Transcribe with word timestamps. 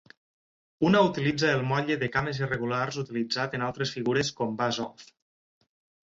Una 0.87 1.01
utilitza 1.07 1.49
el 1.57 1.59
motlle 1.71 1.97
de 2.03 2.07
"cames 2.15 2.39
irregulars" 2.41 2.97
utilitzat 3.01 3.53
en 3.59 3.65
altres 3.67 3.91
figures 3.97 4.33
com 4.39 4.57
Buzz-Off. 4.63 5.05